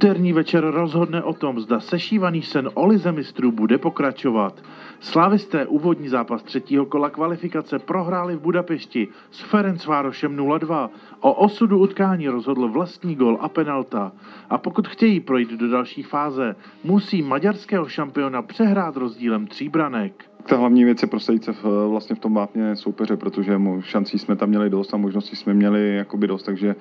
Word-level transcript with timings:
Úterní 0.00 0.32
večer 0.32 0.64
rozhodne 0.64 1.22
o 1.22 1.32
tom, 1.32 1.60
zda 1.60 1.80
sešívaný 1.80 2.42
sen 2.42 2.70
o 2.74 2.86
lize 2.86 3.12
mistrů 3.12 3.52
bude 3.52 3.78
pokračovat. 3.78 4.62
Slávisté 5.00 5.66
úvodní 5.66 6.08
zápas 6.08 6.42
třetího 6.42 6.86
kola 6.86 7.10
kvalifikace 7.10 7.78
prohráli 7.78 8.36
v 8.36 8.40
Budapešti 8.40 9.08
s 9.30 9.40
Ferencvárošem 9.40 10.36
0-2. 10.36 10.88
O 11.20 11.34
osudu 11.34 11.78
utkání 11.78 12.28
rozhodl 12.28 12.68
vlastní 12.68 13.14
gol 13.14 13.38
a 13.40 13.48
penalta. 13.48 14.12
A 14.50 14.58
pokud 14.58 14.88
chtějí 14.88 15.20
projít 15.20 15.50
do 15.50 15.68
další 15.68 16.02
fáze, 16.02 16.56
musí 16.84 17.22
maďarského 17.22 17.88
šampiona 17.88 18.42
přehrát 18.42 18.96
rozdílem 18.96 19.46
tří 19.46 19.68
branek. 19.68 20.24
Ta 20.46 20.56
hlavní 20.56 20.84
věc 20.84 21.02
je 21.02 21.08
prosadit 21.08 21.44
se 21.44 21.52
v, 21.52 21.88
vlastně 21.88 22.16
v 22.16 22.18
tom 22.18 22.34
vápně 22.34 22.76
soupeře, 22.76 23.16
protože 23.16 23.60
šancí 23.80 24.18
jsme 24.18 24.36
tam 24.36 24.48
měli 24.48 24.70
dost 24.70 24.94
a 24.94 24.96
možností 24.96 25.36
jsme 25.36 25.54
měli 25.54 25.96
jakoby 25.96 26.26
dost, 26.26 26.42
takže 26.42 26.74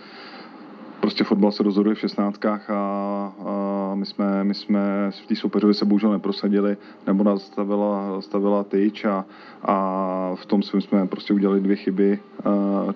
prostě 1.02 1.24
fotbal 1.24 1.52
se 1.52 1.64
rozhoduje 1.64 1.96
v 1.96 2.00
šestnáctkách 2.00 2.70
a, 2.70 2.76
a 3.46 3.96
my 3.96 4.06
jsme, 4.06 4.44
my 4.44 4.54
jsme 4.54 5.12
v 5.24 5.28
té 5.28 5.36
soupeřovi 5.36 5.74
se 5.74 5.86
bohužel 5.86 6.12
neprosadili, 6.12 6.78
nebo 7.08 7.24
nás 7.24 7.46
stavila, 7.46 8.22
stavila 8.22 8.64
tyč 8.64 9.06
a, 9.06 9.26
a 9.64 9.76
v 10.36 10.46
tom 10.46 10.64
svým 10.64 10.82
jsme 10.82 11.08
prostě 11.08 11.34
udělali 11.34 11.60
dvě 11.60 11.76
chyby, 11.76 12.20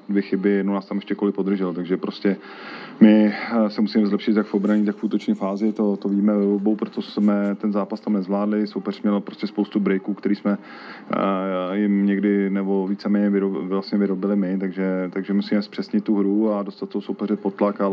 dvě 0.10 0.22
chyby, 0.22 0.64
no 0.64 0.74
nás 0.74 0.86
tam 0.86 0.98
ještě 0.98 1.16
kolik 1.16 1.36
podržel, 1.36 1.74
takže 1.74 1.98
prostě 1.98 2.38
my 3.00 3.34
se 3.68 3.82
musíme 3.82 4.08
zlepšit 4.08 4.38
jak 4.38 4.48
v 4.48 4.54
obraní, 4.54 4.86
tak 4.86 4.96
v 4.96 5.04
útoční 5.04 5.34
fázi, 5.34 5.74
to, 5.74 5.98
to 5.98 6.10
víme 6.10 6.36
obou, 6.36 6.76
proto 6.76 7.02
jsme 7.02 7.56
ten 7.56 7.72
zápas 7.72 8.00
tam 8.00 8.14
nezvládli, 8.14 8.68
soupeř 8.68 9.02
měl 9.02 9.22
prostě 9.22 9.48
spoustu 9.48 9.80
breaků, 9.80 10.14
který 10.14 10.36
jsme 10.36 10.58
jim 11.74 12.06
někdy 12.06 12.50
nebo 12.50 12.88
víceméně 12.88 13.30
vyrob, 13.30 13.54
vlastně 13.54 13.98
vyrobili 13.98 14.36
my, 14.36 14.58
takže, 14.58 15.10
takže 15.14 15.34
musíme 15.34 15.62
zpřesnit 15.62 16.04
tu 16.04 16.16
hru 16.16 16.54
a 16.54 16.64
dostat 16.64 16.90
toho 16.90 17.02
soupeře 17.02 17.36
pod 17.36 17.54
tlak, 17.54 17.82
ale, 17.82 17.93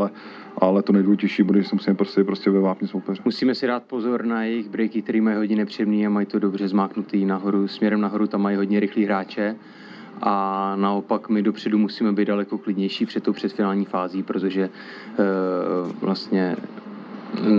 ale 0.59 0.83
to 0.83 0.93
nejdůležitější 0.93 1.43
bude, 1.43 1.63
že 1.63 1.69
se 1.69 1.75
musíme 1.75 1.97
prostě, 1.97 2.25
prostě 2.25 2.51
ve 2.51 2.61
vápně 2.61 2.89
soupeře. 2.89 3.23
Musíme 3.25 3.55
si 3.55 3.67
dát 3.67 3.83
pozor 3.83 4.25
na 4.25 4.45
jejich 4.45 4.69
breaky, 4.69 5.03
které 5.03 5.21
mají 5.21 5.37
hodně 5.37 5.57
nepříjemný 5.57 6.07
a 6.07 6.11
mají 6.11 6.27
to 6.27 6.39
dobře 6.39 6.69
zmáknutý 6.69 7.25
nahoru, 7.25 7.69
směrem 7.69 8.01
nahoru 8.01 8.27
tam 8.27 8.43
mají 8.43 8.57
hodně 8.57 8.81
rychlí 8.81 9.05
hráče 9.05 9.57
a 10.23 10.77
naopak 10.77 11.29
my 11.29 11.43
dopředu 11.43 11.79
musíme 11.79 12.13
být 12.13 12.25
daleko 12.25 12.59
klidnější 12.59 13.07
před 13.07 13.25
tou 13.25 13.33
předfinální 13.33 13.85
fází, 13.85 14.23
protože 14.23 14.63
e, 14.63 14.71
vlastně 16.01 16.57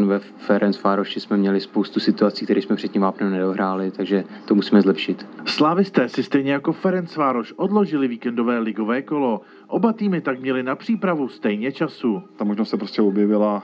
ve 0.06 0.20
Ferenc 0.20 0.78
Fároši 0.78 1.20
jsme 1.20 1.38
měli 1.38 1.60
spoustu 1.60 2.00
situací, 2.00 2.46
které 2.46 2.62
jsme 2.62 2.76
předtím 2.76 3.02
vápnem 3.02 3.32
nedohráli, 3.32 3.92
takže 3.92 4.24
to 4.46 4.56
musíme 4.56 4.82
zlepšit. 4.82 5.28
Slávisté 5.46 6.10
si 6.10 6.24
stejně 6.24 6.52
jako 6.52 6.74
Ferenc 6.74 7.16
Vároš 7.16 7.54
odložili 7.56 8.08
víkendové 8.08 8.60
ligové 8.60 9.02
kolo. 9.02 9.42
Oba 9.68 9.94
týmy 9.94 10.22
tak 10.22 10.40
měli 10.40 10.64
na 10.64 10.76
přípravu 10.76 11.28
stejně 11.28 11.72
času. 11.72 12.22
Ta 12.36 12.44
možnost 12.44 12.70
se 12.70 12.78
prostě 12.78 13.02
objevila, 13.02 13.64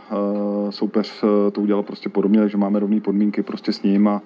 soupeř 0.70 1.24
e, 1.24 1.52
to 1.52 1.62
udělal 1.62 1.84
prostě 1.84 2.10
podobně, 2.10 2.50
že 2.50 2.58
máme 2.58 2.80
rovné 2.80 3.02
podmínky 3.02 3.44
prostě 3.44 3.74
s 3.74 3.84
ním 3.84 4.08
a, 4.08 4.22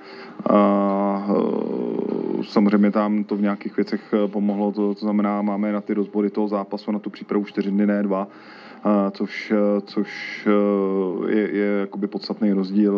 a 0.50 1.28
e, 1.30 2.44
samozřejmě 2.44 2.92
tam 2.92 3.24
to 3.24 3.36
v 3.36 3.42
nějakých 3.42 3.76
věcech 3.76 4.14
pomohlo, 4.28 4.72
to, 4.72 4.94
to 4.94 5.00
znamená, 5.00 5.42
máme 5.42 5.72
na 5.72 5.82
ty 5.82 5.94
rozbory 5.94 6.30
toho 6.30 6.48
zápasu, 6.48 6.92
na 6.92 7.00
tu 7.00 7.10
přípravu 7.10 7.46
čtyři 7.46 7.72
dny, 7.72 7.86
ne 7.86 8.04
dva, 8.04 8.28
což, 9.12 9.54
což 9.86 10.48
je, 11.52 11.80
jakoby 11.80 12.08
podstatný 12.08 12.54
rozdíl. 12.54 12.96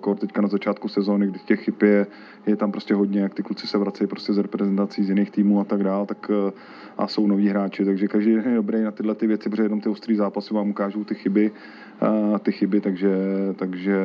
Kor 0.00 0.16
teďka 0.16 0.42
na 0.42 0.48
začátku 0.48 0.88
sezóny, 0.88 1.26
kdy 1.26 1.38
těch 1.38 1.60
chyb 1.60 1.82
je, 1.82 2.06
je 2.46 2.56
tam 2.56 2.72
prostě 2.72 2.94
hodně, 2.94 3.20
jak 3.20 3.34
ty 3.34 3.42
kluci 3.42 3.66
se 3.66 3.78
vracejí 3.78 4.08
prostě 4.08 4.32
z 4.32 4.38
reprezentací 4.38 5.04
z 5.04 5.08
jiných 5.08 5.30
týmů 5.30 5.60
a 5.60 5.64
tak 5.64 5.84
dále, 5.84 6.06
tak 6.06 6.30
a 6.98 7.06
jsou 7.06 7.26
noví 7.26 7.48
hráči, 7.48 7.84
takže 7.84 8.08
každý 8.08 8.30
je 8.30 8.54
dobrý 8.54 8.82
na 8.82 8.90
tyhle 8.90 9.14
ty 9.14 9.26
věci, 9.26 9.50
protože 9.50 9.62
jenom 9.62 9.80
ty 9.80 9.88
ostrý 9.88 10.16
zápasy 10.16 10.54
vám 10.54 10.70
ukážou 10.70 11.04
ty 11.04 11.14
chyby, 11.14 11.52
ty 12.42 12.52
chyby, 12.52 12.80
takže, 12.80 13.16
takže 13.56 13.96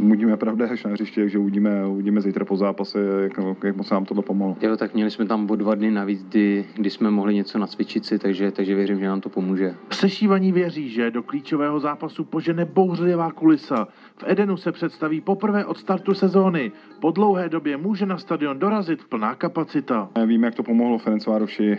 uvidíme 0.00 0.36
pravda 0.36 0.68
až 0.70 0.84
na 0.84 0.90
hřiště, 0.90 1.20
takže 1.20 1.38
uvidíme, 1.38 1.86
uvidíme 1.86 2.20
zítra 2.20 2.44
po 2.44 2.56
zápase, 2.56 2.98
jak, 3.22 3.40
jak 3.64 3.76
moc 3.76 3.90
nám 3.90 4.04
tohle 4.04 4.22
pomohlo. 4.22 4.56
Jo, 4.60 4.76
tak 4.76 4.94
měli 4.94 5.10
jsme 5.10 5.26
tam 5.26 5.50
o 5.50 5.56
dva 5.56 5.74
dny 5.74 5.90
navíc, 5.90 6.22
kdy, 6.22 6.64
kdy 6.74 6.90
jsme 6.90 7.10
mohli 7.10 7.34
něco 7.34 7.58
nacvičit 7.58 8.04
si, 8.04 8.18
takže, 8.18 8.50
takže 8.50 8.74
věřím, 8.74 8.98
že 8.98 9.06
nám 9.06 9.20
to 9.20 9.28
pomůže. 9.28 9.74
Sešívaní 9.90 10.52
věří, 10.52 10.88
že 10.88 11.10
do 11.10 11.22
klíčového 11.22 11.80
zápasu 11.80 12.24
požene 12.24 12.64
bouřlivá 12.64 13.32
kulisa. 13.32 13.88
V 14.16 14.24
Edenu 14.26 14.56
se 14.56 14.72
představí 14.72 15.20
poprvé 15.20 15.64
od 15.64 15.78
startu 15.78 16.14
sezóny. 16.14 16.72
Po 17.00 17.10
dlouhé 17.10 17.48
době 17.48 17.76
může 17.76 18.06
na 18.06 18.18
stadion 18.18 18.58
dorazit 18.58 19.04
plná 19.04 19.34
kapacita. 19.34 20.08
Víme, 20.26 20.46
jak 20.46 20.54
to 20.54 20.62
pomohlo 20.62 20.98
Ferencvároši, 20.98 21.78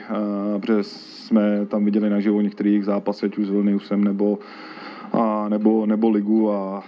protože 0.61 0.83
jsme 0.83 1.65
tam 1.65 1.85
viděli 1.85 2.09
naživo 2.09 2.41
některých 2.41 2.85
zápasů, 2.85 3.25
ať 3.25 3.37
už 3.37 3.47
s 3.47 3.49
Vilniusem 3.49 4.03
nebo 4.03 4.39
a 5.13 5.49
nebo, 5.49 5.85
nebo 5.85 6.09
ligu 6.09 6.51
a 6.51 6.83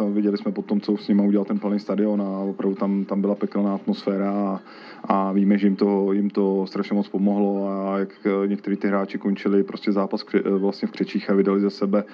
uh, 0.00 0.12
viděli 0.14 0.38
jsme 0.38 0.52
potom, 0.52 0.80
co 0.80 0.96
s 0.96 1.08
nimi 1.08 1.22
udělal 1.22 1.44
ten 1.44 1.58
plný 1.58 1.78
stadion 1.78 2.22
a 2.22 2.38
opravdu 2.38 2.76
tam, 2.76 3.04
tam 3.04 3.20
byla 3.20 3.34
pekelná 3.34 3.74
atmosféra 3.74 4.32
a, 4.32 4.60
a 5.04 5.32
víme, 5.32 5.58
že 5.58 5.66
jim 5.66 5.76
to, 5.76 6.12
jim 6.12 6.30
to 6.30 6.66
strašně 6.66 6.94
moc 6.94 7.08
pomohlo 7.08 7.68
a 7.68 7.98
jak 7.98 8.08
někteří 8.46 8.76
ty 8.76 8.88
hráči 8.88 9.18
končili 9.18 9.62
prostě 9.64 9.92
zápas 9.92 10.24
vlastně 10.48 10.88
v 10.88 10.90
křečích 10.90 11.30
a 11.30 11.34
vydali 11.34 11.60
za 11.60 11.70
sebe 11.70 12.04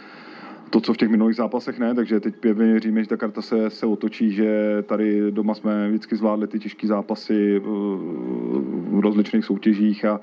to, 0.70 0.80
co 0.80 0.92
v 0.92 0.96
těch 0.96 1.08
minulých 1.08 1.36
zápasech 1.36 1.78
ne, 1.78 1.94
takže 1.94 2.20
teď 2.20 2.34
věříme, 2.44 3.02
že 3.02 3.08
ta 3.08 3.16
karta 3.16 3.42
se, 3.42 3.70
se 3.70 3.86
otočí, 3.86 4.30
že 4.30 4.82
tady 4.82 5.30
doma 5.30 5.54
jsme 5.54 5.88
vždycky 5.88 6.16
zvládli 6.16 6.46
ty 6.46 6.58
těžké 6.58 6.86
zápasy 6.86 7.58
v 7.58 9.00
rozličných 9.00 9.44
soutěžích 9.44 10.04
a, 10.04 10.20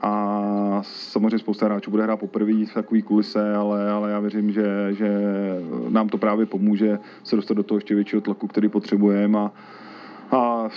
a 0.00 0.82
samozřejmě 0.82 1.38
spousta 1.38 1.66
hráčů 1.66 1.90
bude 1.90 2.02
hrát 2.02 2.16
poprvé 2.16 2.52
v 2.52 2.74
takový 2.74 3.02
kulise, 3.02 3.54
ale, 3.54 3.90
ale 3.90 4.10
já 4.10 4.20
věřím, 4.20 4.52
že, 4.52 4.88
že 4.90 5.10
nám 5.88 6.08
to 6.08 6.18
právě 6.18 6.46
pomůže 6.46 6.98
se 7.24 7.36
dostat 7.36 7.54
do 7.54 7.62
toho 7.62 7.78
ještě 7.78 7.94
většího 7.94 8.22
tlaku, 8.22 8.46
který 8.46 8.68
potřebujeme. 8.68 9.38
A, 9.38 9.50
a 10.30 10.68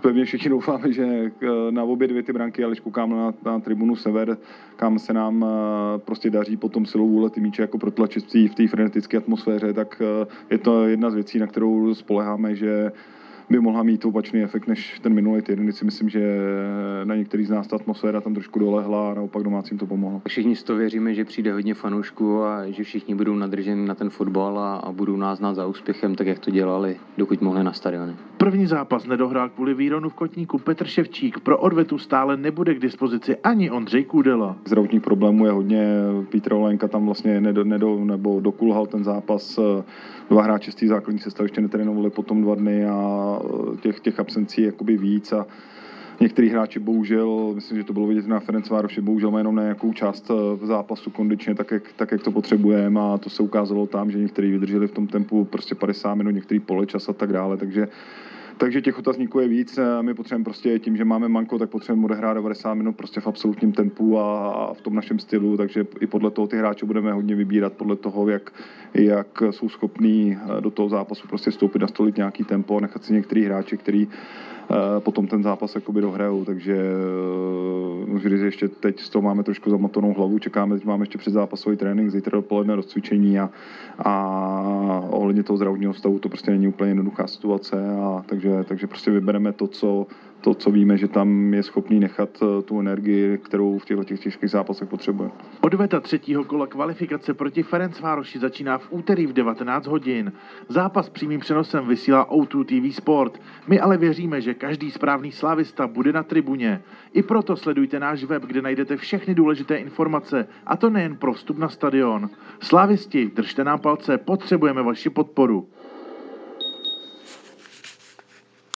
pevně 0.00 0.24
všichni 0.24 0.50
doufáme, 0.50 0.92
že 0.92 1.04
eh, 1.04 1.46
na 1.70 1.84
obě 1.84 2.08
dvě 2.08 2.22
ty 2.22 2.32
branky, 2.32 2.64
ale 2.64 2.70
když 2.70 2.80
koukám 2.80 3.10
na, 3.10 3.34
na 3.44 3.60
tribunu 3.60 3.96
Sever, 3.96 4.36
kam 4.76 4.98
se 4.98 5.12
nám 5.12 5.44
eh, 5.44 5.98
prostě 5.98 6.30
daří 6.30 6.56
potom 6.56 6.86
silou 6.86 7.08
vůle 7.08 7.30
ty 7.30 7.40
míče 7.40 7.62
jako 7.62 7.78
protlačit 7.78 8.34
v 8.34 8.54
té 8.54 8.68
frenetické 8.68 9.16
atmosféře, 9.16 9.72
tak 9.72 10.02
eh, 10.04 10.26
je 10.50 10.58
to 10.58 10.86
jedna 10.86 11.10
z 11.10 11.14
věcí, 11.14 11.38
na 11.38 11.46
kterou 11.46 11.94
spoleháme, 11.94 12.54
že 12.54 12.92
by 13.50 13.60
mohla 13.60 13.82
mít 13.82 14.04
opačný 14.04 14.42
efekt 14.42 14.66
než 14.66 14.98
ten 15.00 15.14
minulý 15.14 15.42
týden, 15.42 15.64
kdy 15.64 15.72
si 15.72 15.84
myslím, 15.84 16.08
že 16.08 16.38
na 17.04 17.14
některý 17.14 17.44
z 17.44 17.50
nás 17.50 17.66
ta 17.66 17.76
atmosféra 17.76 18.20
tam 18.20 18.34
trošku 18.34 18.58
dolehla 18.58 19.10
a 19.10 19.14
naopak 19.14 19.42
domácím 19.42 19.78
to 19.78 19.86
pomohlo. 19.86 20.22
Všichni 20.28 20.56
z 20.56 20.62
toho 20.62 20.78
věříme, 20.78 21.14
že 21.14 21.24
přijde 21.24 21.52
hodně 21.52 21.74
fanoušků 21.74 22.42
a 22.42 22.70
že 22.70 22.84
všichni 22.84 23.14
budou 23.14 23.34
nadrženi 23.34 23.86
na 23.86 23.94
ten 23.94 24.10
fotbal 24.10 24.58
a, 24.58 24.76
a 24.76 24.92
budou 24.92 25.16
nás 25.16 25.38
znát 25.38 25.54
za 25.54 25.66
úspěchem, 25.66 26.14
tak 26.14 26.26
jak 26.26 26.38
to 26.38 26.50
dělali, 26.50 26.96
dokud 27.18 27.40
mohli 27.40 27.64
na 27.64 27.72
stadiony. 27.72 28.12
První 28.36 28.66
zápas 28.66 29.06
nedohrál 29.06 29.48
kvůli 29.48 29.74
výronu 29.74 30.08
v 30.08 30.14
Kotníku 30.14 30.58
Petr 30.58 30.86
Ševčík. 30.86 31.40
Pro 31.40 31.58
odvetu 31.58 31.98
stále 31.98 32.36
nebude 32.36 32.74
k 32.74 32.78
dispozici 32.78 33.36
ani 33.36 33.70
Ondřej 33.70 34.04
Kůdela. 34.04 34.56
Zdravotních 34.64 35.02
problémů 35.02 35.46
je 35.46 35.52
hodně. 35.52 35.88
Petr 36.32 36.52
Olenka 36.52 36.88
tam 36.88 37.06
vlastně 37.06 37.40
nedo, 37.40 37.64
nedo, 37.64 38.04
nebo 38.04 38.40
dokulhal 38.40 38.86
ten 38.86 39.04
zápas. 39.04 39.60
Dva 40.30 40.42
hráči 40.42 40.72
z 40.72 40.74
té 40.74 40.86
základní 40.86 41.18
sestavy 41.18 41.44
ještě 41.44 41.60
netrénovali 41.60 42.10
potom 42.10 42.42
dva 42.42 42.54
dny 42.54 42.86
a 42.86 43.37
těch, 43.80 44.00
těch 44.00 44.20
absencí 44.20 44.62
jakoby 44.62 44.96
víc 44.96 45.32
a 45.32 45.46
Některý 46.20 46.48
hráči 46.48 46.78
bohužel, 46.78 47.52
myslím, 47.54 47.78
že 47.78 47.84
to 47.84 47.92
bylo 47.92 48.06
vidět 48.06 48.26
na 48.26 48.40
Ferenc 48.40 48.68
Vároši, 48.68 49.00
bohužel 49.00 49.30
mají 49.30 49.40
jenom 49.40 49.54
na 49.54 49.62
nějakou 49.62 49.92
část 49.92 50.30
eh, 50.30 50.34
v 50.56 50.66
zápasu 50.66 51.10
kondičně, 51.10 51.54
tak 51.54 51.70
jak, 51.70 51.82
tak, 51.96 52.12
jak 52.12 52.22
to 52.22 52.30
potřebujeme 52.30 53.00
a 53.00 53.18
to 53.18 53.30
se 53.30 53.42
ukázalo 53.42 53.86
tam, 53.86 54.10
že 54.10 54.18
někteří 54.18 54.50
vydrželi 54.50 54.88
v 54.88 54.92
tom 54.92 55.06
tempu 55.06 55.44
prostě 55.44 55.74
50 55.74 56.14
minut, 56.14 56.30
některý 56.30 56.60
poločas 56.60 57.08
a 57.08 57.12
tak 57.12 57.32
dále, 57.32 57.56
takže 57.56 57.88
takže 58.58 58.82
těch 58.82 58.98
otazníků 58.98 59.40
je 59.40 59.48
víc. 59.48 59.78
My 60.00 60.14
potřebujeme 60.14 60.44
prostě 60.44 60.78
tím, 60.78 60.96
že 60.96 61.04
máme 61.04 61.28
manko, 61.28 61.58
tak 61.58 61.70
potřebujeme 61.70 62.04
odehrát 62.04 62.34
90 62.34 62.74
minut 62.74 62.96
prostě 62.96 63.20
v 63.20 63.26
absolutním 63.26 63.72
tempu 63.72 64.18
a, 64.18 64.74
v 64.74 64.80
tom 64.80 64.94
našem 64.94 65.18
stylu, 65.18 65.56
takže 65.56 65.86
i 66.00 66.06
podle 66.06 66.30
toho 66.30 66.46
ty 66.46 66.56
hráče 66.56 66.86
budeme 66.86 67.12
hodně 67.12 67.34
vybírat, 67.34 67.72
podle 67.72 67.96
toho, 67.96 68.28
jak, 68.28 68.52
jak 68.94 69.42
jsou 69.50 69.68
schopní 69.68 70.36
eh, 70.36 70.60
do 70.60 70.70
toho 70.70 70.88
zápasu 70.88 71.28
prostě 71.28 71.50
vstoupit, 71.50 71.78
nastolit 71.78 72.16
nějaký 72.16 72.44
tempo 72.44 72.76
a 72.76 72.80
nechat 72.80 73.04
si 73.04 73.12
některý 73.12 73.44
hráči, 73.44 73.76
který 73.76 74.08
potom 74.98 75.26
ten 75.26 75.42
zápas 75.42 75.74
jakoby 75.74 76.00
dohrajou, 76.00 76.44
takže 76.44 76.76
eh, 78.24 78.38
že 78.38 78.44
ještě 78.44 78.68
teď 78.68 79.00
z 79.00 79.08
toho 79.08 79.22
máme 79.22 79.42
trošku 79.42 79.70
zamotanou 79.70 80.14
hlavu, 80.14 80.38
čekáme, 80.38 80.74
teď 80.74 80.84
máme 80.84 81.02
ještě 81.02 81.18
předzápasový 81.18 81.76
trénink, 81.76 82.10
zítra 82.10 82.36
dopoledne 82.36 82.76
rozcvičení 82.76 83.40
a, 83.40 83.50
a 83.98 85.04
ohledně 85.10 85.42
toho 85.42 85.56
zdravotního 85.56 85.94
stavu 85.94 86.18
to 86.18 86.28
prostě 86.28 86.50
není 86.50 86.68
úplně 86.68 86.90
jednoduchá 86.90 87.26
situace, 87.26 87.76
a 88.02 88.24
takže, 88.26 88.64
takže 88.64 88.86
prostě 88.86 89.10
vybereme 89.10 89.52
to, 89.52 89.66
co 89.66 90.06
to, 90.40 90.54
co 90.54 90.70
víme, 90.70 90.96
že 90.96 91.08
tam 91.08 91.54
je 91.54 91.62
schopný 91.62 92.00
nechat 92.00 92.28
eh, 92.42 92.62
tu 92.62 92.80
energii, 92.80 93.38
kterou 93.38 93.78
v 93.78 93.84
těchto 93.84 94.04
těch 94.04 94.20
těžkých 94.20 94.50
zápasech 94.50 94.88
potřebuje. 94.88 95.30
Odveta 95.60 96.00
třetího 96.00 96.44
kola 96.44 96.66
kvalifikace 96.66 97.34
proti 97.34 97.62
Ferencvároši 97.62 98.38
začíná 98.38 98.78
v 98.78 98.86
úterý 98.90 99.26
v 99.26 99.32
19 99.32 99.86
hodin. 99.86 100.32
Zápas 100.68 101.08
přímým 101.08 101.40
přenosem 101.40 101.86
vysílá 101.86 102.30
O2 102.30 102.64
TV 102.64 102.94
Sport. 102.96 103.40
My 103.68 103.80
ale 103.80 103.96
věříme, 103.96 104.40
že 104.40 104.54
každý 104.54 104.90
správný 104.90 105.32
slávista 105.32 105.86
bude 105.86 106.12
na 106.12 106.22
tribuně. 106.22 106.82
I 107.12 107.22
proto 107.22 107.56
sledujte 107.56 108.00
náš 108.00 108.24
web, 108.24 108.42
kde 108.42 108.62
najdete 108.62 108.96
všechny 108.96 109.34
důležité 109.34 109.76
informace, 109.76 110.48
a 110.66 110.76
to 110.76 110.90
nejen 110.90 111.16
pro 111.16 111.32
vstup 111.32 111.58
na 111.58 111.68
stadion. 111.68 112.30
Slávisti, 112.60 113.30
držte 113.34 113.64
nám 113.64 113.78
palce, 113.78 114.18
potřebujeme 114.18 114.82
vaši 114.82 115.10
podporu. 115.10 115.68